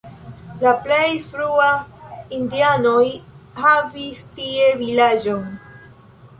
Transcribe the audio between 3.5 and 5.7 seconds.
havis tie vilaĝon.